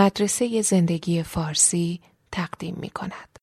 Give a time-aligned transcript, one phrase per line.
[0.00, 2.00] مدرسه زندگی فارسی
[2.32, 3.36] تقدیم می کند.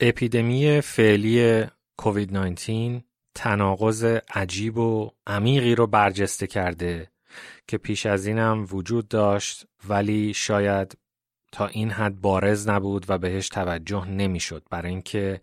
[0.00, 1.64] اپیدمی فعلی
[1.96, 3.04] کووید 19
[3.34, 4.04] تناقض
[4.34, 7.10] عجیب و عمیقی رو برجسته کرده
[7.68, 11.07] که پیش از اینم وجود داشت ولی شاید
[11.52, 15.40] تا این حد بارز نبود و بهش توجه نمی‌شد برای اینکه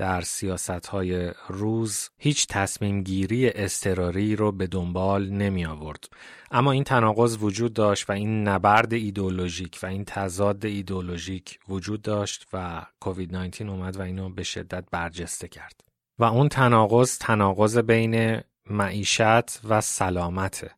[0.00, 6.04] در سیاست های روز هیچ تصمیم گیری استراری رو به دنبال نمی آورد.
[6.50, 12.46] اما این تناقض وجود داشت و این نبرد ایدولوژیک و این تضاد ایدولوژیک وجود داشت
[12.52, 15.80] و کووید 19 اومد و اینو به شدت برجسته کرد.
[16.18, 20.70] و اون تناقض تناقض بین معیشت و سلامته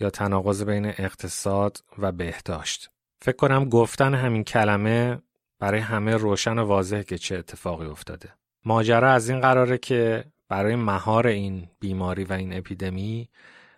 [0.00, 2.90] یا تناقض بین اقتصاد و بهداشت.
[3.22, 5.18] فکر کنم گفتن همین کلمه
[5.58, 8.28] برای همه روشن و واضحه که چه اتفاقی افتاده.
[8.64, 13.28] ماجرا از این قراره که برای مهار این بیماری و این اپیدمی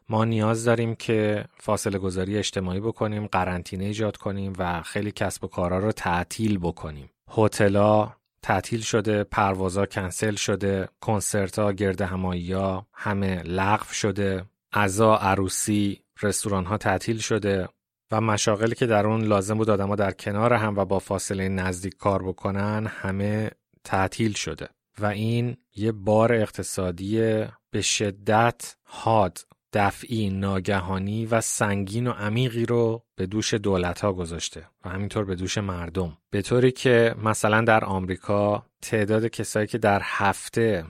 [0.09, 5.49] ما نیاز داریم که فاصله گذاری اجتماعی بکنیم، قرنطینه ایجاد کنیم و خیلی کسب و
[5.49, 7.11] کارا رو تعطیل بکنیم.
[7.29, 16.65] هتل‌ها تعطیل شده، پروازا کنسل شده، کنسرت‌ها، گرد همایی‌ها همه لغو شده، عزا، عروسی، رستوران
[16.65, 17.69] ها تعطیل شده
[18.13, 21.97] و مشاغلی که در اون لازم بود آدما در کنار هم و با فاصله نزدیک
[21.97, 23.51] کار بکنن همه
[23.85, 24.69] تعطیل شده.
[24.99, 29.39] و این یه بار اقتصادی به شدت حاد
[29.73, 35.35] دفعی ناگهانی و سنگین و عمیقی رو به دوش دولت ها گذاشته و همینطور به
[35.35, 36.19] دوش مردم.
[36.31, 40.85] به طوری که مثلا در آمریکا تعداد کسایی که در هفته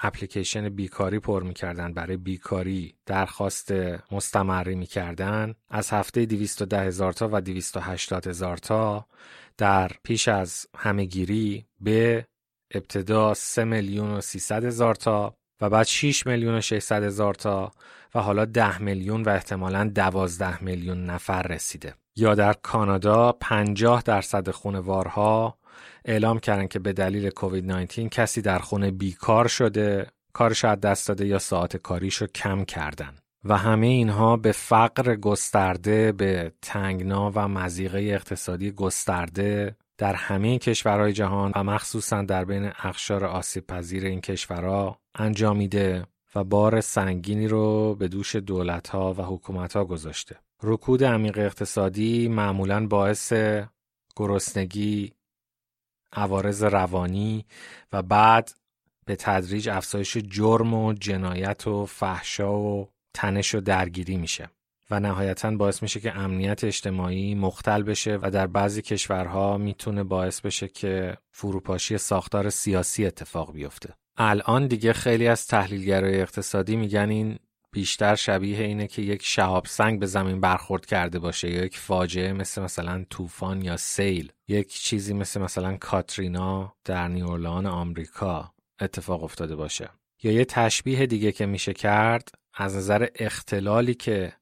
[0.00, 3.72] اپلیکیشن بیکاری پر می‌کردن برای بیکاری درخواست
[4.12, 5.54] مستمری می‌کردن.
[5.70, 9.06] از هفته 210 هزار تا و 280 هزار تا
[9.58, 12.26] در پیش از همهگیری به
[12.74, 17.72] ابتدا 3 میلیون و 300 هزار تا و بعد 6 میلیون و 600 هزار تا
[18.14, 21.94] و حالا 10 میلیون و احتمالا 12 میلیون نفر رسیده.
[22.16, 25.58] یا در کانادا 50 درصد خونوارها
[26.04, 31.08] اعلام کردن که به دلیل کووید 19 کسی در خونه بیکار شده کارش از دست
[31.08, 33.14] داده یا ساعت کاریشو کم کردن
[33.44, 41.12] و همه اینها به فقر گسترده به تنگنا و مزیقه اقتصادی گسترده در همه کشورهای
[41.12, 47.94] جهان و مخصوصا در بین اخشار آسیب پذیر این کشورها انجامیده و بار سنگینی رو
[47.94, 50.36] به دوش دولتها و حکومتها گذاشته.
[50.62, 53.32] رکود عمیق اقتصادی معمولا باعث
[54.16, 55.12] گرسنگی،
[56.12, 57.44] عوارض روانی
[57.92, 58.50] و بعد
[59.04, 64.50] به تدریج افزایش جرم و جنایت و فحشا و تنش و درگیری میشه
[64.90, 70.40] و نهایتا باعث میشه که امنیت اجتماعی مختل بشه و در بعضی کشورها می‌تونه باعث
[70.40, 73.94] بشه که فروپاشی ساختار سیاسی اتفاق بیفته.
[74.16, 77.38] الان دیگه خیلی از تحلیلگرای اقتصادی میگن این
[77.76, 82.32] بیشتر شبیه اینه که یک شهاب سنگ به زمین برخورد کرده باشه یا یک فاجعه
[82.32, 89.56] مثل مثلا طوفان یا سیل یک چیزی مثل مثلا کاترینا در نیورلان آمریکا اتفاق افتاده
[89.56, 89.90] باشه.
[90.22, 94.32] یا یه تشبیه دیگه که میشه کرد از نظر اختلالی که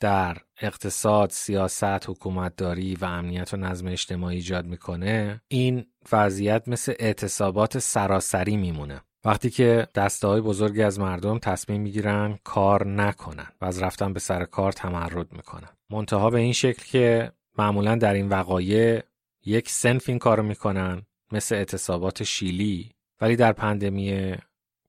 [0.00, 7.78] در اقتصاد، سیاست، حکومتداری و امنیت و نظم اجتماعی ایجاد می‌کنه این وضعیت مثل اعتصابات
[7.78, 9.00] سراسری میمونه.
[9.26, 14.20] وقتی که دسته های بزرگی از مردم تصمیم می‌گیرن کار نکنن و از رفتن به
[14.20, 15.68] سر کار تمرد می‌کنن.
[15.90, 19.02] منتها به این شکل که معمولا در این وقایع
[19.44, 22.90] یک سنف این کارو می‌کنن مثل اعتصابات شیلی.
[23.20, 24.34] ولی در پندمی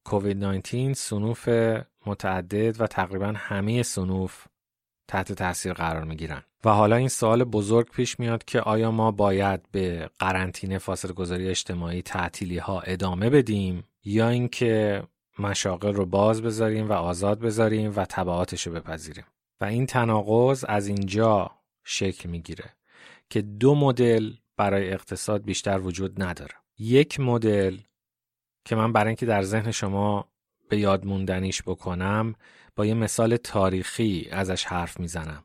[0.04, 1.50] کووید 19 سنوف
[2.06, 4.46] متعدد و تقریبا همه سنوف
[5.08, 6.44] تحت تاثیر قرار می‌گیرن.
[6.66, 11.50] و حالا این سوال بزرگ پیش میاد که آیا ما باید به قرنطینه فاصله گذاری
[11.50, 15.04] اجتماعی تعطیلی ها ادامه بدیم؟ یا اینکه
[15.40, 19.26] مشاغل رو باز بذاریم و آزاد بذاریم و تبعاتش رو بپذیریم.
[19.62, 21.52] و این تناقض از اینجا
[21.84, 22.74] شکل می‌گیره
[23.30, 26.54] که دو مدل برای اقتصاد بیشتر وجود نداره.
[26.80, 27.78] یک مدل
[28.66, 30.32] که من برای اینکه در ذهن شما
[30.70, 32.36] به یاد موندنیش بکنم
[32.76, 35.44] با یه مثال تاریخی ازش حرف می‌زنم.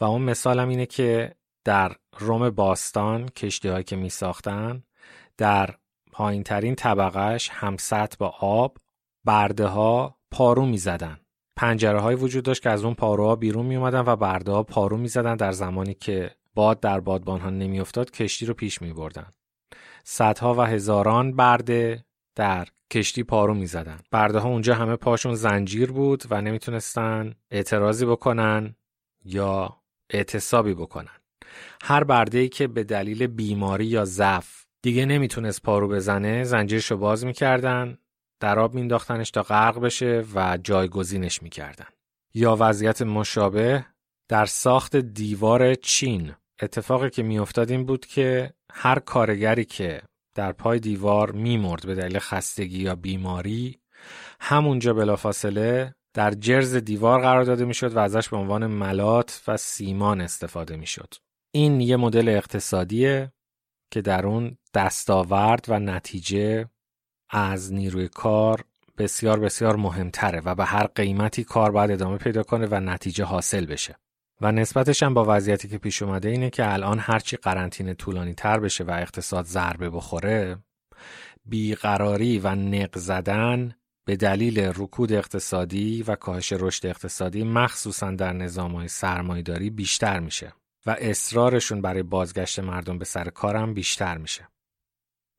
[0.00, 1.34] و اون مثالم اینه که
[1.64, 4.82] در روم باستان کشتی که می ساختن
[5.36, 5.74] در
[6.18, 8.78] پایین ترین طبقهش همسط با آب
[9.24, 11.20] برده ها پارو می زدن.
[11.56, 14.96] پنجره های وجود داشت که از اون پاروها بیرون می اومدن و برده ها پارو
[14.96, 18.92] می زدن در زمانی که باد در بادبان ها نمی افتاد کشتی رو پیش می
[18.92, 19.26] بردن.
[20.04, 22.04] صدها و هزاران برده
[22.34, 23.98] در کشتی پارو می زدن.
[24.10, 28.74] برده ها اونجا همه پاشون زنجیر بود و نمی‌تونستن اعتراضی بکنن
[29.24, 29.76] یا
[30.10, 31.18] اعتصابی بکنن.
[31.82, 37.24] هر برده ای که به دلیل بیماری یا ضعف دیگه نمی‌تونست پارو بزنه زنجیرشو باز
[37.24, 37.98] می‌کردن
[38.40, 41.86] در آب مینداختنش تا غرق بشه و جایگزینش می‌کردن
[42.34, 43.84] یا وضعیت مشابه
[44.28, 50.02] در ساخت دیوار چین اتفاقی که میافتاد این بود که هر کارگری که
[50.34, 53.80] در پای دیوار میمرد به دلیل خستگی یا بیماری
[54.40, 60.20] همونجا بلافاصله در جرز دیوار قرار داده می‌شد و ازش به عنوان ملات و سیمان
[60.20, 61.14] استفاده می‌شد.
[61.54, 63.32] این یه مدل اقتصادیه
[63.90, 66.68] که در اون دستاورد و نتیجه
[67.30, 68.64] از نیروی کار
[68.98, 73.66] بسیار بسیار مهمتره و به هر قیمتی کار باید ادامه پیدا کنه و نتیجه حاصل
[73.66, 73.96] بشه.
[74.40, 78.60] و نسبتش هم با وضعیتی که پیش اومده اینه که الان هرچی قرنطینه طولانی تر
[78.60, 80.58] بشه و اقتصاد ضربه بخوره
[81.46, 83.74] بیقراری و نق زدن
[84.04, 90.52] به دلیل رکود اقتصادی و کاهش رشد اقتصادی مخصوصا در نظام های سرمایداری بیشتر میشه
[90.88, 94.48] و اصرارشون برای بازگشت مردم به سر کارم بیشتر میشه.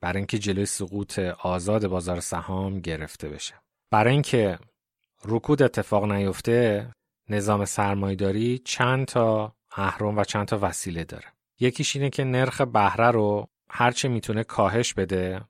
[0.02, 3.54] برای اینکه جلوی سقوط آزاد بازار سهام گرفته بشه.
[3.92, 4.60] برای اینکه
[5.26, 6.90] رکود اتفاق نیفته
[7.30, 11.28] نظام سرمایداری چند تا اهرم و چند تا وسیله داره.
[11.60, 15.42] یکیش اینه که نرخ بهره رو هرچه می‌تونه کاهش بده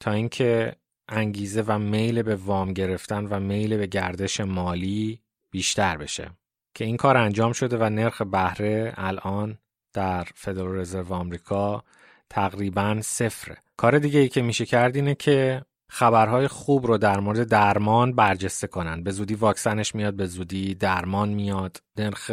[0.00, 0.76] تا اینکه
[1.08, 6.30] انگیزه و میل به وام گرفتن و میل به گردش مالی بیشتر بشه
[6.76, 9.58] که این کار انجام شده و نرخ بهره الان
[9.92, 11.84] در فدرال رزرو آمریکا
[12.30, 13.56] تقریبا صفره.
[13.76, 18.66] کار دیگه ای که میشه کرد اینه که خبرهای خوب رو در مورد درمان برجسته
[18.66, 19.02] کنن.
[19.02, 21.82] به زودی واکسنش میاد به زودی درمان میاد.
[21.98, 22.30] نرخ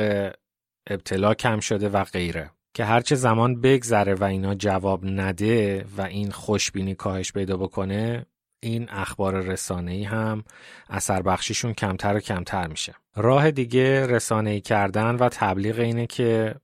[0.88, 2.52] ابتلا کم شده و غیره.
[2.74, 8.26] که هرچه زمان بگذره و اینا جواب نده و این خوشبینی کاهش پیدا بکنه
[8.64, 10.44] این اخبار رسانه‌ای هم
[10.90, 12.96] اثر بخشیشون کمتر و کمتر میشه.
[13.16, 16.56] راه دیگه رسانه‌ای کردن و تبلیغ اینه که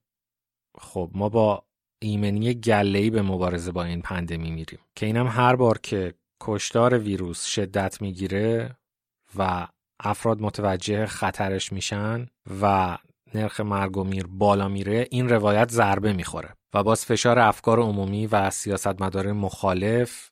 [0.77, 1.63] خب ما با
[2.01, 7.45] ایمنی گله‌ای به مبارزه با این پندمی میریم که اینم هر بار که کشتار ویروس
[7.45, 8.75] شدت می‌گیره
[9.37, 9.67] و
[9.99, 12.27] افراد متوجه خطرش میشن
[12.61, 12.97] و
[13.33, 18.27] نرخ مرگ و میر بالا میره این روایت ضربه می‌خوره و باز فشار افکار عمومی
[18.27, 20.28] و سیاستمدار مخالف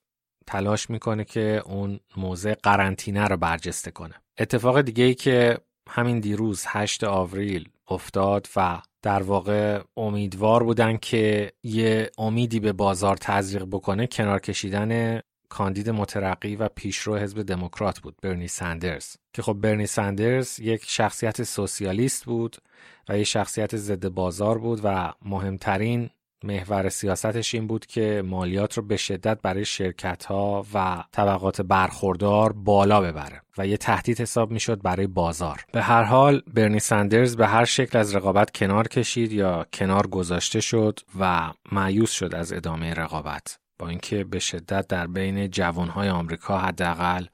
[0.48, 4.14] تلاش می‌کنه که اون موضع قرنطینه رو برجسته کنه.
[4.38, 5.58] اتفاق دیگه ای که
[5.90, 13.18] همین دیروز 8 آوریل افتاد و در واقع امیدوار بودن که یه امیدی به بازار
[13.18, 19.54] تزریق بکنه کنار کشیدن کاندید مترقی و پیشرو حزب دموکرات بود برنی ساندرز که خب
[19.54, 22.58] برنی ساندرز یک شخصیت سوسیالیست بود
[23.10, 26.10] و یک شخصیت ضد بازار بود و مهمترین
[26.44, 32.54] محور سیاستش این بود که مالیات رو به شدت برای شرکت ها و طبقات برخوردار
[32.54, 35.64] بالا ببره و یه تهدید حساب می‌شد برای بازار.
[35.72, 40.60] به هر حال برنی سندرز به هر شکل از رقابت کنار کشید یا کنار گذاشته
[40.60, 46.60] شد و معیوس شد از ادامه رقابت با اینکه به شدت در بین جوانهای آمریکا
[46.60, 47.26] حداقل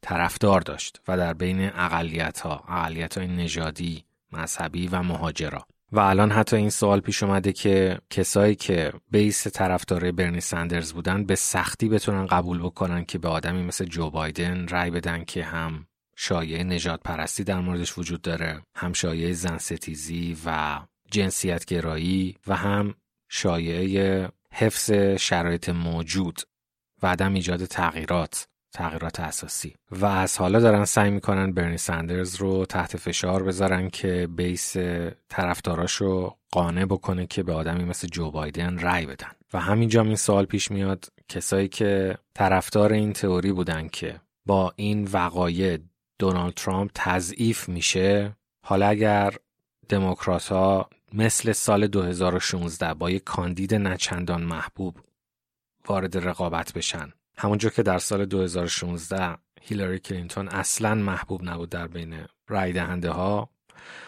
[0.00, 5.66] طرفدار داشت و در بین اقلیت ها اقلیت های نژادی مذهبی و مهاجرا.
[5.92, 11.24] و الان حتی این سوال پیش اومده که کسایی که بیس طرفدار برنی سندرز بودن
[11.24, 15.86] به سختی بتونن قبول بکنن که به آدمی مثل جو بایدن رأی بدن که هم
[16.16, 20.78] شایعه نجات پرستی در موردش وجود داره هم شایعه زن ستیزی و
[21.10, 22.94] جنسیت گرایی و هم
[23.28, 24.90] شایعه حفظ
[25.20, 26.40] شرایط موجود
[27.02, 28.48] و عدم ایجاد تغییرات.
[28.72, 29.74] تغییرات اساسی.
[29.90, 34.76] و از حالا دارن سعی می‌کنن برنی سندرز رو تحت فشار بذارن که بیس
[35.28, 39.30] طرفداراشو قانع بکنه که به آدمی مثل جو بایدن رأی بدن.
[39.52, 45.08] و همینجا این سوال پیش میاد کسایی که طرفدار این تئوری بودن که با این
[45.12, 45.78] وقایع
[46.18, 49.34] دونالد ترامپ تضعیف میشه حالا اگر
[49.88, 54.96] دموکرات ها مثل سال 2016 با یک کاندید نچندان محبوب
[55.88, 62.26] وارد رقابت بشن همونجور که در سال 2016 هیلاری کلینتون اصلا محبوب نبود در بین
[62.48, 63.50] رای دهنده ها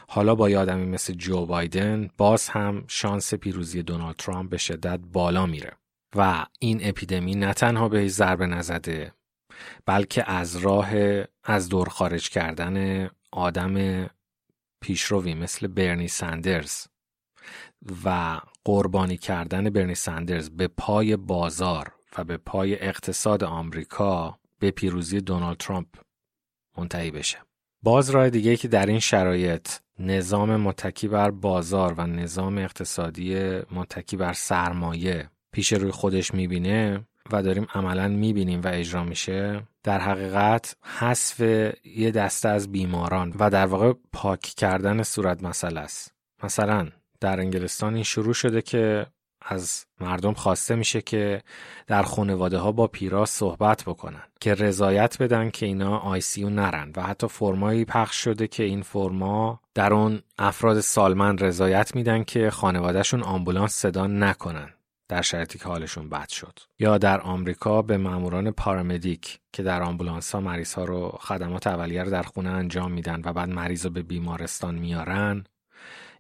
[0.09, 5.47] حالا با یادمی مثل جو بایدن باز هم شانس پیروزی دونالد ترامپ به شدت بالا
[5.47, 5.73] میره.
[6.17, 9.13] و این اپیدمی نه تنها به ضربه نزده
[9.87, 10.91] بلکه از راه
[11.45, 14.07] از دور خارج کردن آدم
[14.81, 16.87] پیشروی مثل برنی سندرز
[18.05, 25.21] و قربانی کردن برنی سندرز به پای بازار و به پای اقتصاد آمریکا به پیروزی
[25.21, 25.87] دونالد ترامپ
[26.79, 27.38] منتهی بشه.
[27.83, 34.17] باز راه دیگه که در این شرایط نظام متکی بر بازار و نظام اقتصادی متکی
[34.17, 40.76] بر سرمایه پیش روی خودش می‌بینه و داریم عملا می‌بینیم و اجرا میشه در حقیقت
[40.99, 41.40] حذف
[41.85, 46.88] یه دسته از بیماران و در واقع پاک کردن صورت مسئله است مثلا
[47.21, 49.07] در انگلستان این شروع شده که
[49.43, 51.43] از مردم خواسته میشه که
[51.87, 56.93] در خانواده ها با پیرها صحبت بکنن که رضایت بدن که اینا آیسیو نرن.
[56.97, 62.51] و حتی فرمایی پخش شده که این فرما در اون افراد سالمند رضایت میدن که
[62.51, 64.71] خانوادهشون آمبولانس صدا نکنن
[65.09, 66.59] در شرایطی که حالشون بد شد.
[66.79, 72.03] یا در آمریکا به ماموران paramedic که در آمبولانس ها مریض ها رو خدمات اولیه
[72.03, 75.45] رو در خونه انجام میدن و بعد مریض رو به بیمارستان میارن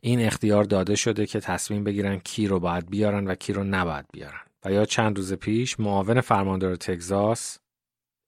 [0.00, 4.06] این اختیار داده شده که تصمیم بگیرن کی رو باید بیارن و کی رو نباید
[4.12, 4.40] بیارن.
[4.64, 7.58] و یا چند روز پیش معاون فرماندار تگزاس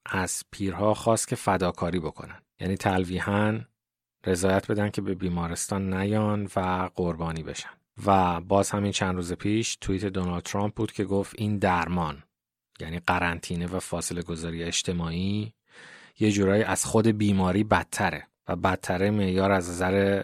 [0.07, 2.43] از پیرها خواست که فداکاری بکنن.
[2.61, 3.61] یعنی تلویحا
[4.27, 7.71] رضایت بدن که به بیمارستان نیان و قربانی بشن.
[8.07, 12.23] و باز همین چند روز پیش توییت دونالد ترامپ بود که گفت این درمان
[12.81, 15.53] یعنی قرنطینه و فاصله گذاری اجتماعی
[16.19, 20.23] یه جورایی از خود بیماری بدتره و بدتره معیار از نظر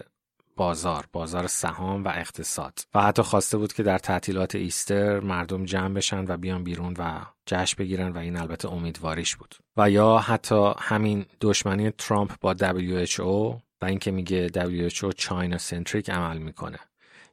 [0.59, 2.79] بازار بازار سهام و اقتصاد.
[2.93, 7.21] و حتی خواسته بود که در تعطیلات ایستر مردم جمع بشن و بیان بیرون و
[7.45, 9.55] جشن بگیرن و این البته امیدواریش بود.
[9.77, 16.37] و یا حتی همین دشمنی ترامپ با WHO و اینکه میگه WHO چاینا سنتریک عمل
[16.37, 16.79] می‌کنه.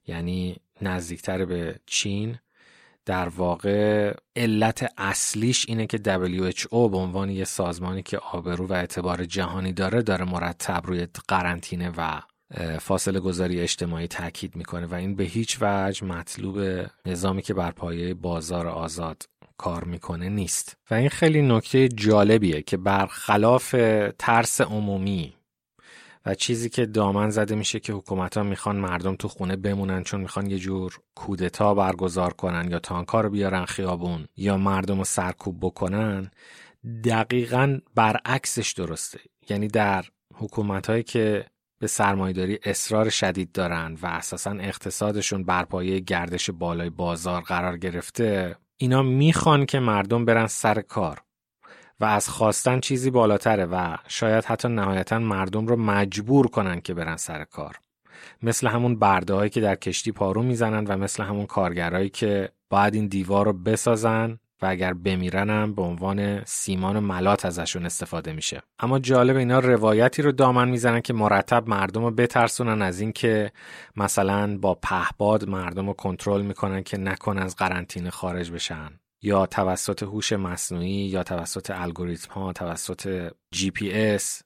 [0.06, 2.38] یعنی نزدیکتر به چین
[3.04, 9.24] در واقع علت اصلیش اینه که WHO به عنوان یه سازمانی که آبرو و اعتبار
[9.24, 12.20] جهانی داره داره مرتب روی قرنطینه و
[12.80, 18.14] فاصله گذاری اجتماعی تاکید می‌کنه و این به هیچ وجه مطلوب نظامی که بر پایه
[18.14, 19.22] بازار آزاد
[19.58, 20.76] کار می‌کنه نیست.
[20.90, 23.74] و این خیلی نکته جالبیه که برخلاف
[24.18, 25.36] ترس عمومی
[26.26, 30.20] و چیزی که دامن زده میشه که حکومت ها می‌خوان مردم تو خونه بمونن چون
[30.20, 35.56] می‌خوان یه جور کودتا برگزار کنن یا تانکا رو بیارن خیابون یا مردم رو سرکوب
[35.60, 36.30] بکنن
[37.04, 39.20] دقیقا برعکسش درسته.
[39.48, 41.46] یعنی در حکومت هایی که
[41.78, 48.56] به سرمایداری اصرار شدید دارن و اساسا اقتصادشون بر پایه گردش بالای بازار قرار گرفته
[48.76, 51.22] اینا می‌خوان که مردم برن سر کار
[52.00, 57.16] و از خواستن چیزی بالاتره و شاید حتی نهایتا مردم رو مجبور کنن که برن
[57.16, 57.76] سر کار.
[58.42, 63.06] مثل همون برده که در کشتی پارو می‌زنن و مثل همون کارگرهایی که باید این
[63.06, 68.62] دیوار رو بسازن اگر بمیرنم به عنوان سیمان و ملات ازشون استفاده میشه.
[68.78, 73.52] اما جالب اینا روایتی رو دامن می‌زنن که مرتب مردم رو بترسونن از اینکه
[73.96, 78.90] مثلا با پهباد مردم رو کنترل می‌کنن که نکن از قرنطینه خارج بشن.
[79.22, 84.42] یا توسط هوش مصنوعی یا توسط الگوریتم ها توسط جی پی اس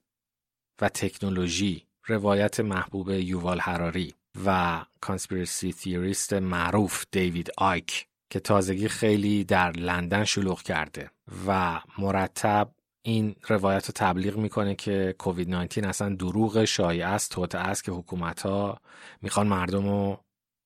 [0.83, 1.87] و تکنولوژی.
[2.07, 4.15] روایت محبوب یووال هراری
[4.47, 8.10] و conspiracy theorist معروف دیوید آیک.
[8.31, 11.11] که تازگی خیلی در لندن شلوغ کرده
[11.47, 12.71] و مرتب
[13.03, 17.93] این روایت رو تبلیغ می‌کنه که کووید 19 اصلا دروغ شایعه است توطئه است که
[17.93, 18.81] حکومت ها
[19.23, 20.21] می‌خوان مردم رو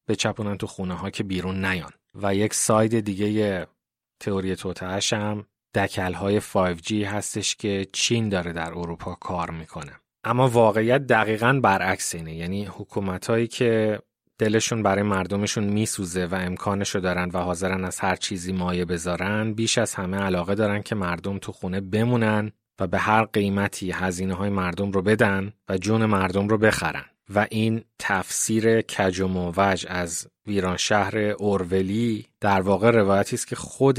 [0.09, 1.93] بچپونن تو خونه ها که بیرون نیان.
[2.15, 3.67] و یک ساید دیگه
[4.21, 9.93] تئوری توتهش هم دکل های 5G هستش که چین داره در اروپا کار می‌کنه.
[10.25, 12.35] اما واقعیت دقیقا برعکس اینه.
[12.35, 13.99] یعنی حکومت هایی که
[14.39, 19.79] دلشون برای مردمشون میسوزه و امکانشو دارن و حاضرن از هر چیزی مایه بذارن بیش
[19.79, 24.51] از همه علاقه دارن که مردم تو خونه بمونن و به هر قیمتی هزینه های
[24.51, 27.05] مردم رو بدن و جون مردم رو بخرن.
[27.35, 33.57] و این تفسیر کج و موج از ویران شهر اورولی در واقع روایتی است که
[33.57, 33.99] خود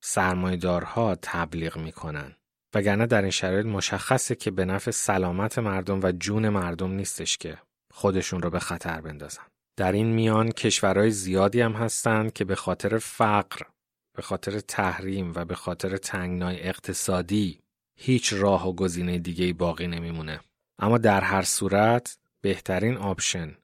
[0.00, 2.36] سرمایدارها تبلیغ می‌کنن.
[2.74, 7.58] وگرنه در این شرایط مشخصه که به نفع سلامت مردم و جون مردم نیستش که
[7.92, 9.42] خودشون رو به خطر بندازن.
[9.76, 13.66] در این میان کشورهای زیادی هم هستند که به خاطر فقر
[14.12, 17.60] به خاطر تحریم و به خاطر تنگنای اقتصادی
[17.96, 20.40] هیچ راه و گزینه دیگه باقی نمیمونه.
[20.78, 23.56] اما در هر صورت بهترین option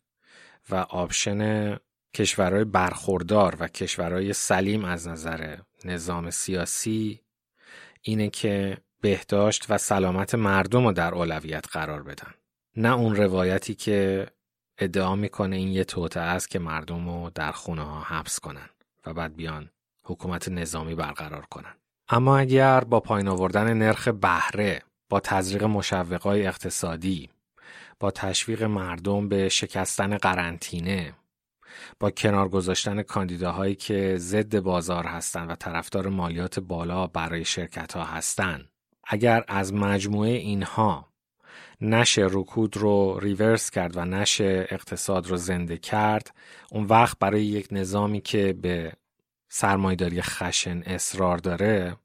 [0.71, 1.77] و option
[2.15, 7.21] کشورهای برخوردار و کشورهای سلیم از نظر نظام سیاسی
[8.03, 12.35] اینه که بهداشت و سلامت مردم رو در اولویت قرار بدن.
[12.77, 14.27] نه اون روایتی که
[14.81, 18.69] ادعا می‌کنه این یه توطئه است که مردم رو در خونه ها حبس کنن
[19.07, 19.71] و بعد بیان
[20.05, 21.75] حکومت نظامی برقرار کنن.
[22.09, 27.31] اما اگر با پایین آوردن نرخ بهره با تزریق مشوقای اقتصادی
[28.01, 31.15] با تشویق مردم به شکستن قرنطینه
[32.01, 38.05] با کنار گذاشتن کاندیداهایی که ضد بازار هستند و طرفدار مالیات بالا برای شرکت ها
[38.05, 38.69] هستند
[39.05, 41.10] اگر از مجموعه اینها
[41.81, 46.35] نشه رکود رو ریورس کرد و نشه اقتصاد رو زنده کرد.
[46.71, 48.93] اون وقت برای یک نظامی که به
[49.49, 51.97] سرمایداری خشن اصرار داره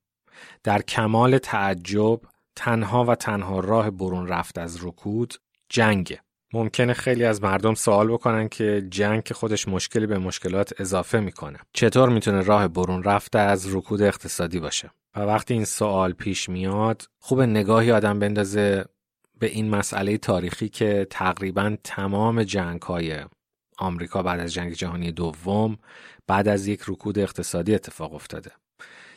[0.63, 2.19] در کمال تعجب
[2.55, 5.33] تنها و تنها راه برون رفت از رکود
[5.69, 6.17] جنگ
[6.53, 11.59] ممکنه خیلی از مردم سوال بکنن که جنگ که خودش مشکلی به مشکلات اضافه می‌کنه.
[11.73, 17.09] چطور می‌تونه راه برون رفته از رکود اقتصادی باشه؟ و وقتی این سوال پیش میاد
[17.19, 18.85] خوب نگاهی آدم بندازه
[19.39, 23.25] به این مسئله تاریخی که تقریبا تمام جنگ های
[23.77, 25.77] آمریکا بعد از جنگ جهانی دوم
[26.27, 28.51] بعد از یک رکود اقتصادی اتفاق افتاده.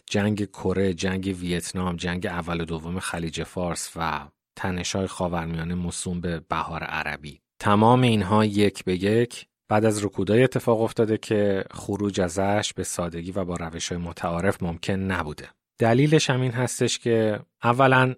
[0.06, 6.40] جنگ کره، جنگ ویتنام، جنگ اول و دوم خلیج فارس و تنشای خاورمیانه موسوم به
[6.40, 7.40] بهار عربی.
[7.60, 13.32] تمام اینها یک به یک بعد از رکودای اتفاق افتاده که خروج ازش به سادگی
[13.32, 15.48] و با روش های متعارف ممکن نبوده.
[15.78, 18.14] دلیلش هم این هستش که اولا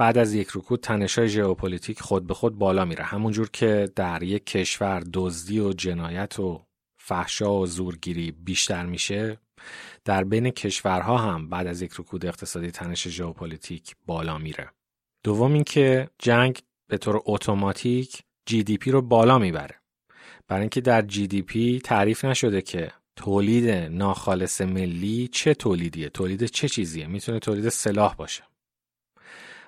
[0.00, 3.04] بعد از یک رکود تنشای ژئوپلیتیک خود به خود بالا میره.
[3.04, 6.62] همونجور که در یک کشور دزدی و جنایت و
[6.98, 9.38] فحشا و زورگیری بیشتر میشه
[10.04, 14.70] در بین کشورها هم بعد از یک رکود اقتصادی تنش ژئوپلیتیک بالا میره.
[15.24, 16.58] دوم اینکه جنگ
[16.90, 19.80] به طور اتوماتیک GDP رو بالا می‌بره.
[20.48, 27.06] برای اینکه در GDP تعریف نشده که تولید ناخالص ملی چه تولیدیه تولید چه چیزیه.
[27.06, 28.49] می‌تونه تولید سلاح باشه.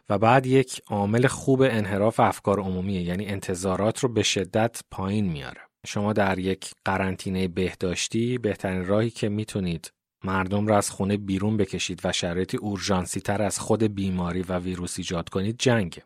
[0.09, 5.61] و بعد یک عامل خوب انحراف افکار عمومیه یعنی انتظارات رو به شدت پایین میاره.
[5.87, 9.92] شما در یک قرنطینه بهداشتی بهترین راهی که می‌تونید
[10.25, 14.99] مردم را از خونه بیرون بکشید و شرایطی اورژانسی تر از خود بیماری و ویروس
[14.99, 16.02] ایجاد کنید جنگ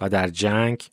[0.00, 0.88] و در جنگ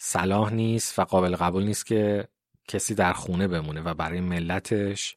[0.00, 2.28] صلاح نیست و قابل قبول نیست که
[2.68, 5.16] کسی در خونه بمونه و برای ملتش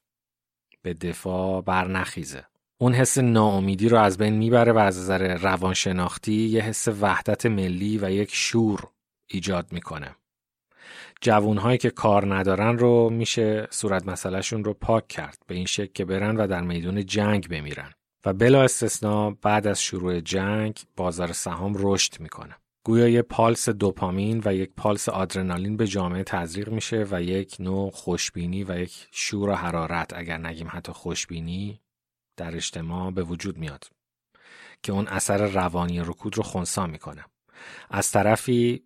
[0.82, 2.46] به دفاع برنخیزه.
[2.78, 7.98] اون حس ناامیدی رو از بین می‌بره و از نظر روانشناختی یه حس وحدت ملی
[7.98, 8.88] و یک شور
[9.28, 10.16] ایجاد می‌کنه.
[11.22, 16.06] جوونهایی که کار ندارن رو میشه صورت مسئلهشون رو پاک کرد به این شکل که
[16.06, 17.92] برن و در میدون جنگ بمیرن.
[18.26, 22.56] و بلا استثنا بعد از شروع جنگ بازار سهام رشد می‌کنه.
[22.86, 27.92] گویا یک پالس دوپامین و یک پالس آدرنالین به جامعه تزریق میشه و یک نوع
[27.92, 31.80] خوشبینی و یک شور و حرارت اگر نگیم حتی خوشبینی
[32.38, 33.88] در اجتماع به وجود میاد
[34.84, 37.26] که اون اثر روانی رکود رو خونسا می‌کنه
[37.90, 38.84] از طرفی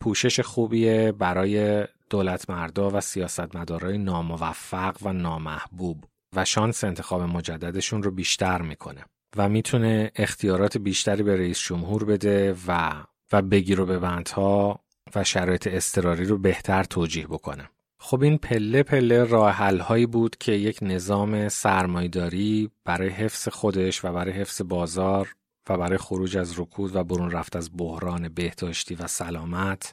[0.00, 6.04] پوشش خوبیه برای دولت مردا و سیاستمدارای ناموفق و نامحبوب
[6.36, 9.04] و شانس انتخاب مجددشون رو بیشتر می‌کنه
[9.36, 15.68] و می‌تونه اختیارات بیشتری به رئیس جمهور بده و و بگیر و ببندها و شرایط
[15.70, 17.70] اضطراری رو بهتر توجیه بکنه.
[18.02, 24.12] خب این پله پله راه هایی بود که یک نظام سرمایداری برای حفظ خودش و
[24.12, 25.34] برای حفظ بازار
[25.68, 29.92] و برای خروج از رکود و برون رفت از بحران بهداشتی و سلامت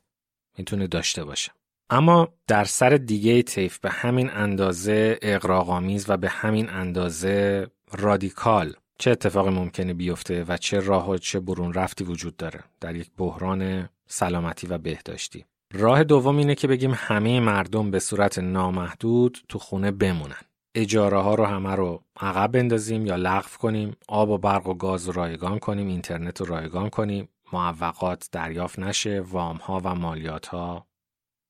[0.57, 1.51] می‌تونه داشته باشه.
[1.89, 9.11] اما در سر دیگه طیف به همین اندازه اقراقامیز و به همین اندازه رادیکال چه
[9.11, 13.89] اتفاقی ممکنه بیفته و چه راه و چه برون رفتی وجود داره در یک بحران
[14.07, 19.91] سلامتی و بهداشتی راه دوم اینه که بگیم همه مردم به صورت نامحدود تو خونه
[19.91, 20.41] بمونن.
[20.75, 25.07] اجاره ها رو همه رو عقب بندازیم یا لغو کنیم آب و برق و گاز
[25.07, 30.87] رو رایگان کنیم اینترنت رو رایگان کنیم معوقات دریافت نشه وام ها و مالیات ها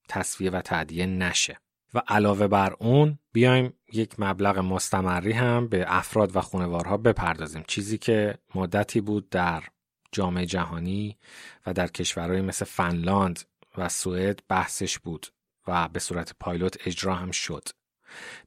[0.10, 1.60] تصویه و تعدیه نشه.
[1.93, 7.63] و علاوه بر اون بیایم یک مبلغ مستمری هم به افراد و خانوارها بپردازیم.
[7.67, 9.63] چیزی که مدتی بود در
[10.12, 11.17] جامعه جهانی
[11.65, 13.39] و در کشورهای مثل فنلاند
[13.77, 15.27] و سوئد بحثش بود
[15.67, 17.67] و به صورت پایلوت اجرا هم شد.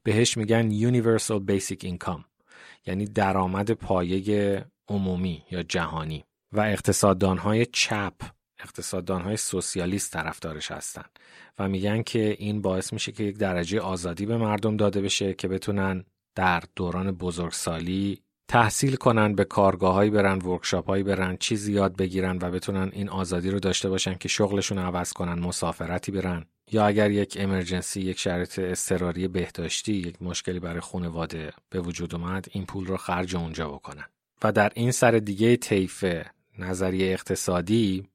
[0.03, 2.23] بهش میگن Universal Basic Income
[2.85, 6.23] یعنی درآمد پایه عمومی یا جهانی.
[6.51, 8.13] و اقتصاددانهای چپ
[8.59, 11.03] اقتصاددانهای سوسیالیست طرفدارش هستن
[11.59, 15.47] و میگن که این باعث میشه که یک درجه آزادی به مردم داده بشه که
[15.47, 22.37] بتونن در دوران بزرگسالی تحصیل کنن به کارگاههایی برن ورکشاپ هایی برن چیزی یاد بگیرن
[22.41, 26.45] و بتونن این آزادی رو داشته باشن که شغلشون عوض کنن مسافرتی برن.
[26.71, 32.45] یا اگر یک امرجنسی یک شرط اضطراری بهداشتی یک مشکلی برای خانواده به وجود اومد
[32.51, 34.05] این پول رو خرج اونجا بکنن.
[34.43, 36.05] و در این سر دیگه طیف
[36.59, 38.07] نظریه اقتصادی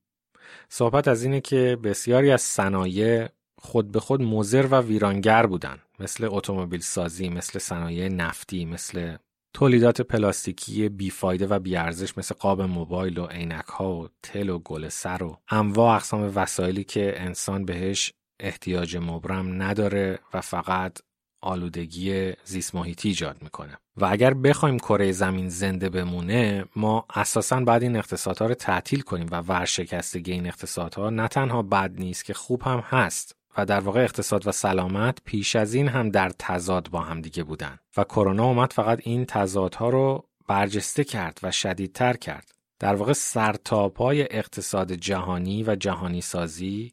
[0.68, 5.78] صحبت از اینه که بسیاری از صنایع خود به خود مزر و ویرانگر بودن.
[6.00, 9.16] مثل اتومبیل سازی مثل صنایع نفتی مثل
[9.56, 14.88] تولیدات پلاستیکی بیفایده و بیارزش مثل قاب موبایل و عینک ها و تل و گل
[14.88, 20.98] سر و انواع اقسام وسایلی که انسان بهش احتیاج مبرم نداره و فقط
[21.40, 23.78] آلودگی زیست محیطی ایجاد می‌کنه.
[23.96, 29.28] و اگر بخوایم کره زمین زنده بمونه ما اساسا بعد این اقتصادها رو تعطیل کنیم
[29.30, 34.00] و ورشکستگی این اقتصادها نه تنها بد نیست که خوب هم هست و در واقع
[34.00, 38.44] اقتصاد و سلامت پیش از این هم در تضاد با هم دیگه بودن و کرونا
[38.44, 42.52] اومد فقط این تضادها رو برجسته کرد و شدیدتر کرد.
[42.78, 46.92] در واقع سرتاپای اقتصاد جهانی و جهانی سازی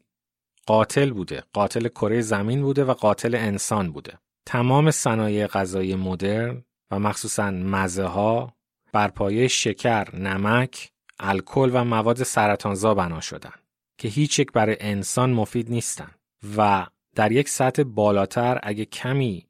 [0.66, 4.18] قاتل بوده قاتل کره زمین بوده و قاتل انسان بوده.
[4.46, 8.54] تمام صنایع غذایی مدرن و مخصوصا مزه ها
[8.94, 13.54] بر پایه شکر، نمک، الکل و مواد سرطانزا بنا شدن
[13.98, 16.12] که هیچ یک برای انسان مفید نیستن.
[16.58, 19.48] و در یک سطح بالاتر اگه کمی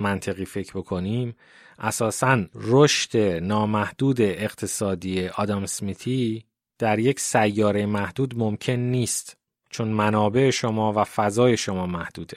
[0.00, 1.36] منطقی فکر بکنیم
[1.78, 6.44] اساسا رشد نامحدود اقتصادی آدام سمیتی
[6.78, 9.36] در یک سیاره محدود ممکن نیست
[9.70, 12.36] چون منابع شما و فضای شما محدوده.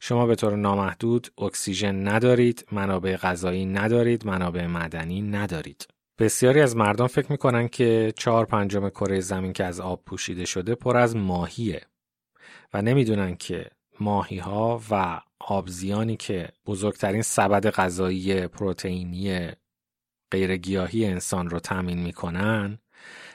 [0.00, 5.86] شما به طور نامحدود اکسیژن ندارید منابع غذایی ندارید منابع مدنی ندارید.
[6.18, 10.74] بسیاری از مردم فکر می‌کنن که چهار پنجم کره زمین که از آب پوشیده شده
[10.74, 11.82] پر از ماهیه.
[12.74, 19.50] و نمی‌دونن که ماهی ها و آبزیانی که بزرگترین سبد غذایی پروتئینی
[20.30, 22.78] غیرگیاهی انسان رو تامین می‌کنن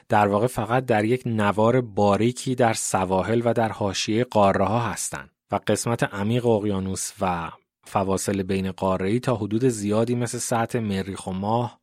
[0.08, 5.30] در واقع فقط در یک نوار باریکی در سواحل و در حاشیه قاره ها هستند
[5.50, 7.50] و قسمت عمیق اقیانوس و
[7.84, 11.80] فواصل بین قاره تا حدود زیادی مثل سطح مریخ و ماه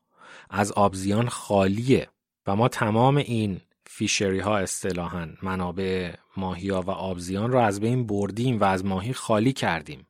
[0.50, 2.10] از آبزیان خالیه
[2.48, 8.08] و ما تمام این فیشری ها اصطلاحا منابع ماهی ها و آبزیان رو از بین
[8.08, 10.08] بردیم و از ماهی خالی کردیم.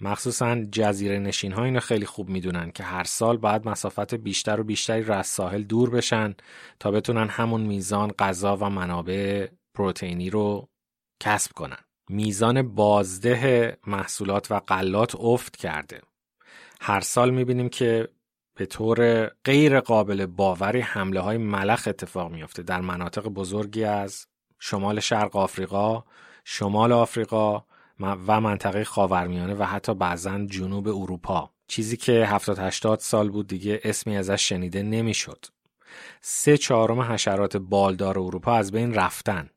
[0.00, 4.64] مخصوصا جزیره نشین ها اینو خیلی خوب می‌دونن که هر سال باید مسافت بیشتر و
[4.64, 6.34] بیشتری رو از ساحل دور بشن
[6.80, 10.68] تا بتونن همون میزان غذا و منابع پروتئینی رو
[11.22, 11.78] کسب کنن.
[12.10, 16.00] میزان بازده محصولات و قلات افت کرده.
[16.80, 18.08] هر سال می‌بینیم که
[18.58, 24.26] به طور غیر قابل باوری حمله های ملخ اتفاق میافته در مناطق بزرگی از
[24.64, 26.04] شمال شرق آفریقا،
[26.44, 27.64] شمال آفریقا
[28.00, 33.80] و منطقه خاورمیانه و حتی بعضا جنوب اروپا چیزی که 70 80 سال بود دیگه
[33.84, 35.44] اسمی ازش شنیده نمی‌شد.
[36.20, 39.50] سه چهارم حشرات بالدار اروپا از بین رفتن.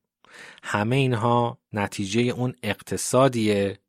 [0.63, 3.79] همه اینها نتیجه اون اقتصادیه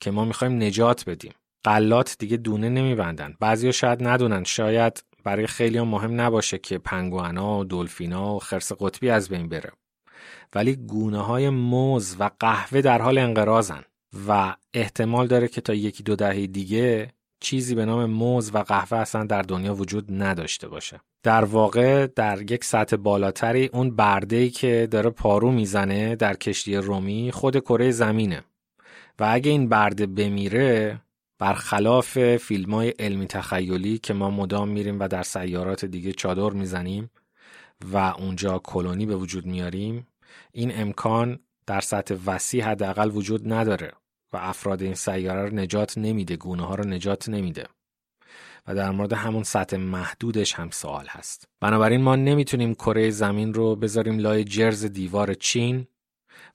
[0.00, 1.32] که ما می‌خوایم نجات بدیم.
[1.64, 3.34] قلات دیگه دونه نمیبندن.
[3.40, 9.10] بعضیا شاید ندونن شاید برای خیلی مهم نباشه که پنگوانا و دلفینا و خرس قطبی
[9.10, 9.72] از بین بره.
[10.54, 13.82] ولی گونه های موز و قهوه در حال انقراضن.
[14.28, 18.98] و احتمال داره که تا یکی دو دهه دیگه چیزی به نام موز و قهوه
[18.98, 24.88] اصلا در دنیا وجود نداشته باشه در واقع در یک سطح بالاتری اون برده که
[24.90, 28.44] داره پارو می‌زنه در کشتی رومی خود کره زمینه
[29.18, 31.00] و اگه این برده بمیره
[31.38, 37.10] برخلاف فیلم های علمی تخیلی که ما مدام میریم و در سیارات دیگه چادر می‌زنیم
[37.92, 40.06] و اونجا کلونی به وجود میاریم
[40.52, 43.92] این امکان در سطح وسیع حداقل وجود نداره
[44.32, 47.66] و افراد این سیاره رو نجات نمیده گونه ها رو نجات نمیده.
[48.66, 51.48] و در مورد همون سطح محدودش هم سوال هست.
[51.60, 55.86] بنابراین ما نمی‌تونیم کره زمین رو بذاریم لای جرز دیوار چین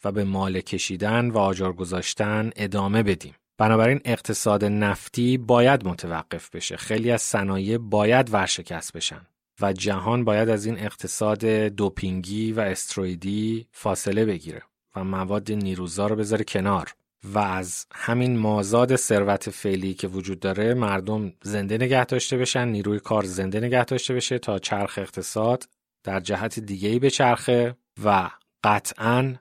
[0.03, 3.35] و به مال کشیدن و آجار گذاشتن ادامه بدیم.
[3.57, 6.77] بنابراین اقتصاد نفتی باید متوقف بشه.
[6.77, 9.21] خیلی از صنایع باید ورشکست بشن.
[9.61, 14.61] و جهان باید از این اقتصاد دوپینگی و استرویدی فاصله بگیره
[14.95, 16.93] و مواد نیروزا رو بذاره کنار.
[17.23, 22.99] و از همین مازاد ثروت فعلی که وجود داره مردم زنده نگه داشته بشن نیروی
[22.99, 25.69] کار زنده نگه داشته بشه تا چرخ اقتصاد
[26.03, 28.29] در جهت دیگه ای به چرخه و
[28.63, 29.35] قطعا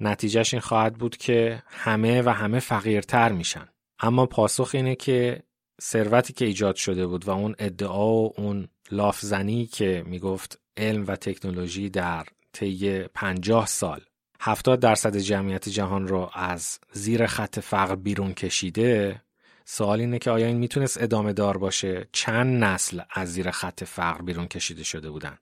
[0.00, 3.68] نتیجهش این خواهد بود که همه و همه فقیرتر میشن.
[4.00, 5.42] اما پاسخ اینه که
[5.82, 11.16] ثروتی که ایجاد شده بود و اون ادعا و اون لافزنی که می‌گفت علم و
[11.16, 14.00] تکنولوژی در طی پنجاه سال
[14.40, 19.22] 70 درصد جمعیت جهان رو از زیر خط فقر بیرون کشیده
[19.64, 24.22] سوال اینه که آیا این می‌تونست ادامه دار باشه؟ چند نسل از زیر خط فقر
[24.22, 25.38] بیرون کشیده شده بودن؟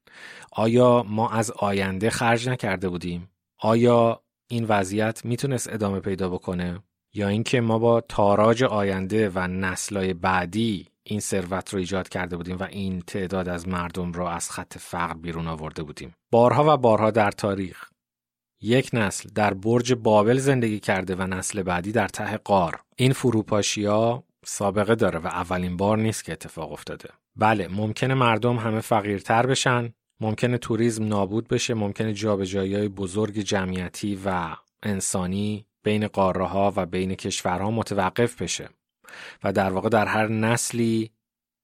[0.53, 6.83] آیا ما از آینده خرج نکرده بودیم؟ آیا این وضعیت می‌تونست ادامه پیدا بکنه؟
[7.19, 12.57] یا اینکه ما با تاراج آینده و نسلهای بعدی این ثروت رو ایجاد کرده بودیم
[12.57, 16.15] و این تعداد از مردم را از خط فقر بیرون آورده بودیم.
[16.31, 17.85] بارها و بارها در تاریخ
[18.63, 24.25] یک نسل در برج بابل زندگی کرده و نسل بعدی در ته قار این فروپاشیا
[24.45, 27.09] سابقه داره و اولین بار نیست که اتفاق افتاده.
[27.37, 34.21] بله ممکنه مردم همه فقیرتر بشن ممکنه توریسم نابود بشه ممکنه جابجایی های بزرگ جمعیتی
[34.25, 38.69] و انسانی بین قاره ها و بین کشورها متوقف بشه
[39.45, 41.11] و در واقع در هر نسلی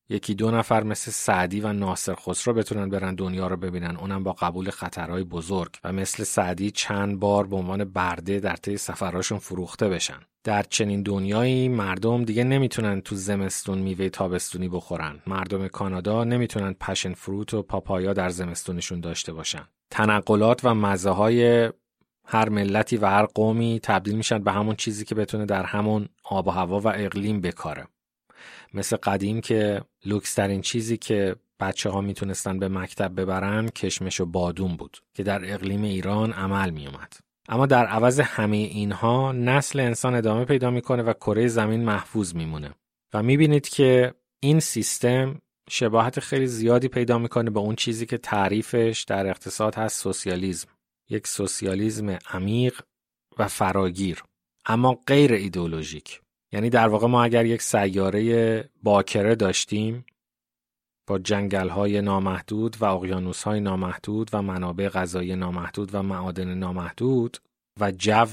[0.08, 3.96] یکی دو نفر مثل سعدی و ناصر خسرو بتونن برن دنیا رو ببینن.
[3.96, 8.76] اونم با قبول خطرهای بزرگ و مثل سعدی چند بار به عنوان برده در طی
[8.76, 10.20] سفرهاشون فروخته بشن.
[10.44, 15.22] در چنین دنیایی مردم دیگه نمی‌تونن تو زمستون میوه تابستونی بخورن.
[15.26, 19.68] مردم کانادا نمی‌تونن پشن فروت و پاپایا در زمستونشون داشته باشن.
[19.90, 21.70] تنقلات و مزه های
[22.26, 26.48] هر ملتی و هر قومی تبدیل میشن به همون چیزی که بتونه در همون آب
[26.48, 27.86] و هوا و اقلیم بکاره.
[28.74, 34.26] مثل قدیم که لوکس ترین چیزی که بچه ها می‌تونستن به مکتب ببرن کشمش و
[34.26, 37.12] بادون بود که در اقلیم ایران عمل میومد.
[37.48, 42.70] اما در عوض همه اینها نسل انسان ادامه پیدا می‌کنه و کره زمین محفوظ میمونه.
[43.14, 49.04] و می‌بینید که این سیستم شباهت خیلی زیادی پیدا می‌کنه به اون چیزی که تعریفش
[49.08, 50.68] در اقتصاد هست سوسیالیزم
[51.10, 52.80] یک سوسیالیزم عمیق
[53.38, 54.22] و فراگیر
[54.66, 56.20] اما غیر ایدئولوژیک.
[56.52, 60.04] یعنی در واقع ما اگر یک سیاره باکره داشتیم
[61.06, 67.38] با جنگل های نامحدود و اقیانوس های نامحدود و منابع غذایی نامحدود و معادن نامحدود
[67.80, 68.26] و جو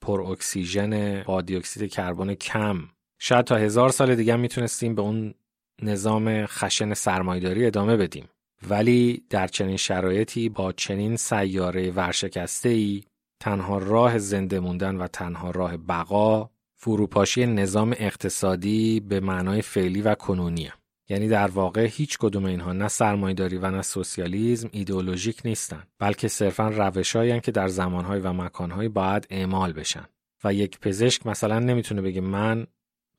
[0.00, 2.88] پر اکسیژن با دیوکسید کربن کم.
[3.20, 5.34] شاید تا هزار سال دیگه می‌تونستیم به اون
[5.82, 8.28] نظام خشن سرمایداری ادامه بدیم.
[8.68, 13.02] ولی در چنین شرایطی با چنین سیاره ورشکسته ای
[13.40, 20.14] تنها راه زنده موندن و تنها راه بقا فروپاشی نظام اقتصادی به معنای فعلی و
[20.14, 20.72] کنونیه.
[21.08, 26.68] یعنی در واقع هیچ کدوم اینها نه سرمایداری و نه سوسیالیسم ایدئولوژیک نیستن بلکه صرفا
[26.68, 30.04] روشهایی که در زمانهای و مکانهایی باید اعمال بشن.
[30.44, 32.66] و یک پزشک مثلا نمی‌تونه بگه من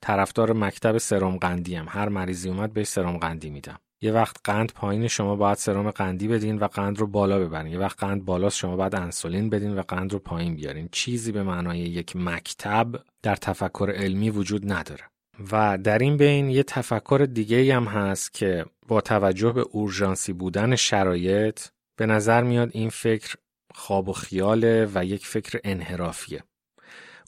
[0.02, 3.80] طرفدار مکتب سرم قندی هر مریضی اومد بهش سرم قندی میدم.
[4.02, 7.72] یه وقت قند پایین شما باید سرم قندی بدین و قند رو بالا ببرین.
[7.72, 10.90] یه وقت قند بالاست شما باید انسولین بدین و قند رو پایین بیارین.
[10.92, 12.88] چیزی به معنای یک مکتب
[13.22, 15.04] در تفکر علمی وجود نداره.
[15.52, 20.76] و در این بین یه تفکر دیگه هم هست که با توجه به اورژانسی بودن
[20.76, 21.60] شرایط
[21.96, 23.36] به نظر میاد این فکر
[23.74, 26.44] خواب و خیاله و یک فکر انحرافیه.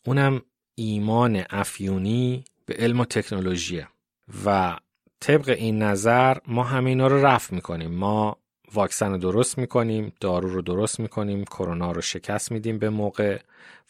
[0.05, 0.41] اونم
[0.75, 3.87] ایمان افیونی به علم و تکنولوژیه
[4.45, 4.77] و
[5.19, 7.91] طبق این نظر ما همه اینا رو رفع می‌کنیم.
[7.91, 8.37] ما
[8.73, 13.39] واکسن رو درست می‌کنیم دارو رو درست می‌کنیم کرونا رو شکست میدیم به موقع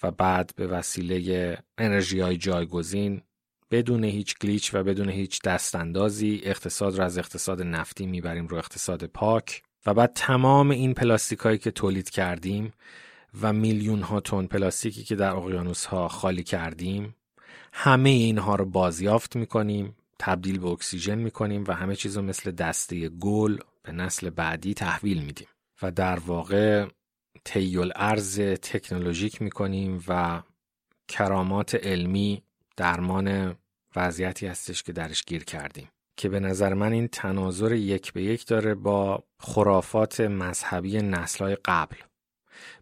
[0.03, 3.21] و بعد به وسیله انرژی های جایگزین
[3.71, 9.05] بدون هیچ گلیچ و بدون هیچ دستاندازی اقتصاد رو از اقتصاد نفتی می‌بریم رو اقتصاد
[9.05, 12.73] پاک و بعد تمام این پلاستیک هایی که تولید کردیم
[13.41, 17.15] و میلیون ها تن پلاستیکی که در اقیانوس ها خالی کردیم
[17.73, 19.95] همه اینها رو بازیافت می‌کنیم.
[20.19, 25.23] تبدیل به اکسیژن می‌کنیم و همه چیز رو مثل دسته گل به نسل بعدی تحویل
[25.23, 25.47] میدیم.
[25.81, 26.87] و در واقع
[27.45, 30.41] تیل ارز تکنولوژیک می‌کنیم و
[31.07, 32.43] کرامات علمی
[32.77, 33.55] درمان
[33.95, 35.89] وضعیتی هستش که درش گیر کردیم.
[36.17, 41.95] که به نظر من این تناظر یک به یک داره با خرافات مذهبی نسلهای قبل.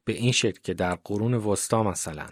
[0.05, 2.27] به این شکل که در قرون وسطا مثلا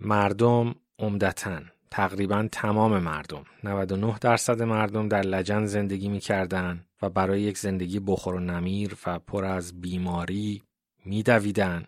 [0.00, 1.60] مردم عمدتا
[1.96, 3.44] تقریبا تمام مردم.
[3.64, 9.18] 99 درصد مردم در لجن زندگی می‌کردن و برای یک زندگی بخور و نمیر و
[9.18, 10.62] پر از بیماری
[11.04, 11.86] میدویدن.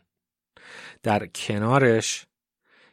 [1.03, 2.27] در کنارش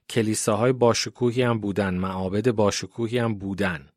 [0.09, 3.89] کلیساهای باشکوهی هم بودن معابد باشکوهی هم بودن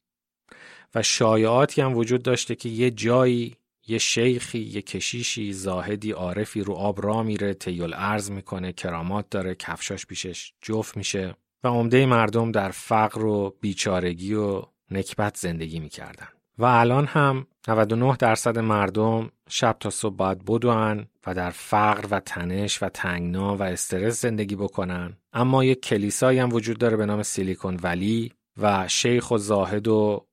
[0.95, 6.75] و شایعاتی هم وجود داشته که یه جایی یه شیخی یه کشیشی زاهدی عارفی رو
[6.75, 11.35] آب را میره تیل ارز می‌کنه کرامات داره کفشاش پیشش جفت میشه.
[11.65, 16.29] و عمده مردم در فقر و بیچارگی و نکبت زندگی می‌کردن.
[16.59, 22.21] و الان هم 99 درصد مردم شب تا صبح باید بدوان و در فقر و
[22.21, 25.17] تنش و تنگنا و استرس زندگی بکنن.
[25.33, 30.27] اما یک کلیسایی هم وجود داره به نام سیلیکون ولی و شیخ و زاهد و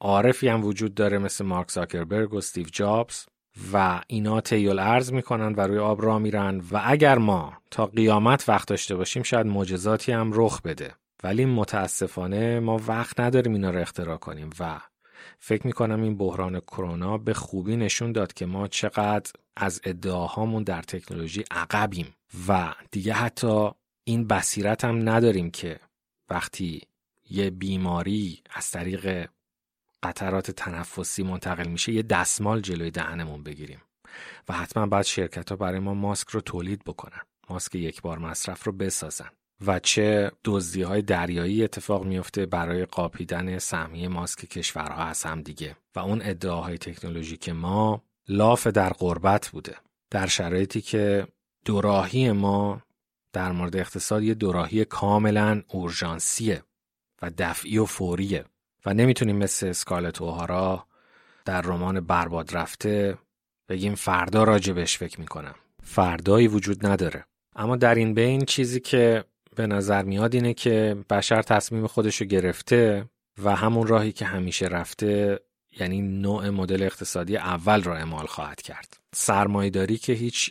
[0.00, 3.26] عارفی هم وجود داره مثل مارک زاکربرگ و استیو جابز.
[3.72, 8.48] و اینا تیل ارز می‌کنن و روی آب را میرن و اگر ما تا قیامت
[8.48, 10.94] وقت داشته باشیم شاید معجزاتی هم رخ بده.
[11.22, 14.80] ولی متاسفانه ما وقت نداریم اینا رو اختراع کنیم و
[15.38, 20.82] فکر می‌کنم این بحران کرونا به خوبی نشون داد که ما چقدر از ادعاهامون در
[20.82, 22.14] تکنولوژی عقبیم
[22.48, 23.70] و دیگه حتی
[24.04, 25.80] این بصیرت هم نداریم که
[26.30, 26.82] وقتی
[27.30, 29.28] یه بیماری از طریق
[30.02, 33.82] قطرات تنفسی منتقل میشه یه دستمال جلوی دهنمون بگیریم.
[34.48, 37.20] و حتما بعد شرکت ها برای ما ماسک رو تولید بکنن.
[37.50, 39.30] ماسک یک بار مصرف رو بسازن.
[39.66, 45.76] و چه دزدی های دریایی اتفاق میفته برای قاپیدن سهمیه ماسک کشورها از هم دیگه.
[45.96, 49.76] و اون ادعاهای تکنولوژیک ما لاف در قربت بوده.
[50.10, 51.26] در شرایطی که
[51.64, 52.82] دوراهی ما
[53.32, 56.62] در مورد اقتصاد یه دوراهی کاملا اورژانسیه
[57.22, 58.44] و دفعی و فوریه.
[58.86, 60.86] و نمی‌تونیم مثل اسکالت اوهارا
[61.44, 63.18] در رمان برباد رفته
[63.68, 65.54] بگیم فردا راجبش فکر می‌کنم.
[65.82, 67.24] فردایی وجود نداره.
[67.56, 69.24] اما در این بین چیزی که
[69.56, 73.04] به نظر میاد اینه که بشر تصمیم خودشو گرفته
[73.44, 75.40] و همون راهی که همیشه رفته
[75.80, 78.96] یعنی نوع مدل اقتصادی اول را اعمال خواهد کرد.
[79.14, 80.50] سرمایداری که هیچ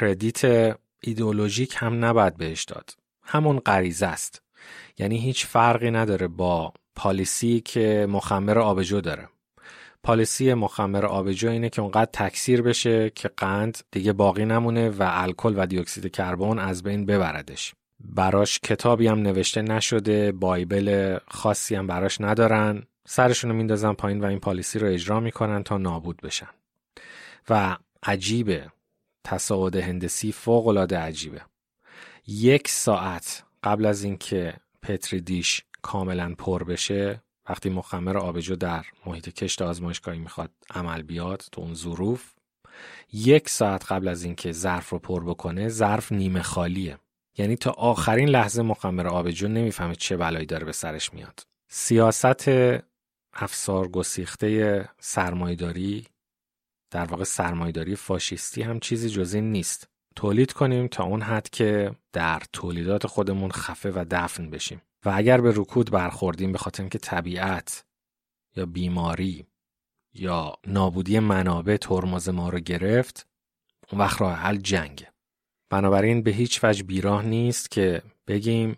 [0.00, 2.90] کردیت ایدئولوژیک هم نباید بهش داد.
[3.22, 4.42] همون غریزه است.
[4.98, 9.28] یعنی هیچ فرقی نداره با پالیسی که مخمر آبجو داره.
[10.02, 15.54] پالیسی مخمر آبجو اینه که اونقدر تکثیر بشه که قند دیگه باقی نمونه و الکل
[15.56, 17.74] و دیوکسید کربن از بین ببردش.
[18.00, 22.82] براش کتابی هم نوشته نشده بایبل خاصی هم براش ندارن.
[23.06, 26.48] سرشون رو میندازن پایین و این پالیسی رو اجرا می‌کنن تا نابود بشن.
[27.48, 28.66] و عجیبه
[29.24, 31.40] تصاعد هندسی فوق العاده عجیبه.
[32.26, 39.28] یک ساعت قبل از اینکه پتری دیش کاملا پر بشه وقتی مخمر آبجو در محیط
[39.28, 42.32] کشت آزمایشگاهی می‌خواد عمل بیاد تو اون ظروف
[43.12, 46.98] یک ساعت قبل از اینکه ظرف رو پر بکنه ظرف نیمه خالیه.
[47.38, 51.46] یعنی تا آخرین لحظه مخمر آبجو نمی‌فهمه چه بلایی داره به سرش میاد.
[51.68, 52.50] سیاست
[53.32, 56.06] افسار گسیخته سرمایداری
[56.90, 59.88] در واقع سرمایداری فاشیستی هم چیزی جز این نیست.
[60.16, 64.82] تولید کنیم تا اون حد که در تولیدات خودمون خفه و دفن بشیم.
[65.04, 67.84] و اگر به رکود برخوردیم به خاطر اینکه طبیعت
[68.56, 69.46] یا بیماری
[70.14, 73.26] یا نابودی منابع ترمز ما رو گرفت
[73.92, 75.12] اون وقت راه حل جنگه.
[75.70, 78.76] بنابراین به هیچ وجه بیراه نیست که بگیم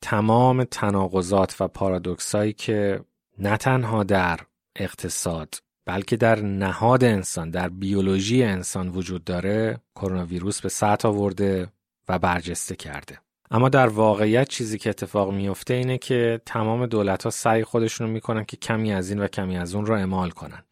[0.00, 3.04] تمام تناقضات و پارادوکسایی که
[3.38, 4.40] نه تنها در
[4.76, 5.54] اقتصاد
[5.86, 11.72] بلکه در نهاد انسان در بیولوژی انسان وجود داره کرونا ویروس به سطح آورده
[12.08, 13.23] و برجسته کرده.
[13.50, 18.12] اما در واقعیت چیزی که اتفاق میفته اینه که تمام دولت ها سعی خودشون رو
[18.12, 20.62] می‌کنن که کمی از این و کمی از اون رو اعمال کنن.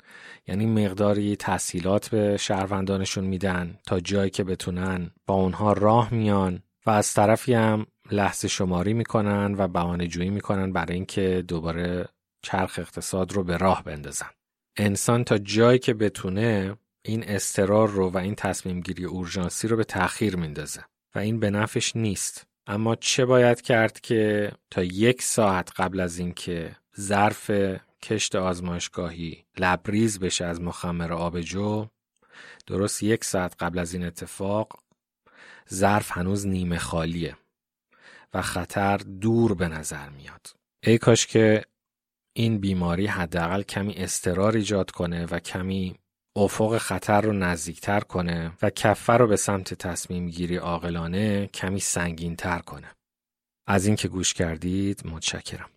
[0.48, 6.90] یعنی مقداری تسهیلات به شهروندانشون میدن تا جایی که بتونن با اونها راه میان و
[6.90, 12.08] از طرفی هم لحظه شماری می‌کنن و بهانه جویی می‌کنن برای اینکه دوباره
[12.42, 14.30] چرخ اقتصاد رو به راه بندازن.
[14.76, 19.85] انسان تا جایی که بتونه این استرار رو و این تصمیم گیری اورژانسی رو به
[19.85, 22.46] تأخیر میندازه و این به نفش نیست.
[22.66, 27.51] اما چه باید کرد که تا یک ساعت قبل از اینکه ظرف
[28.03, 31.87] کشت آزمایشگاهی لبریز بشه از مخمر آبجو
[32.66, 34.83] درست یک ساعت قبل از این اتفاق
[35.72, 37.37] ظرف هنوز نیمه خالیه
[38.35, 40.46] و خطر دور به نظر میاد.
[40.83, 41.64] ای کاش که
[42.33, 45.98] این بیماری حداقل کمی اضطرار ایجاد کنه و کمی
[46.37, 52.37] افق خطر رو نزدیکتر کنه و کفه رو به سمت تصمیم گیری عاقلانه کمی سنگین
[52.37, 52.90] تر کنه.
[53.66, 55.71] از اینکه گوش کردید متشکرم.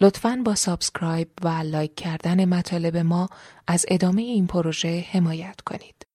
[0.00, 3.28] لطفاً با subscribe و لایک کردن مطالب ما
[3.66, 6.09] از ادامه این پروژه حمایت کنید.